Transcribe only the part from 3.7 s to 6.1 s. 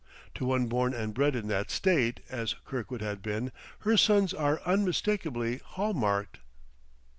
her sons are unmistakably hall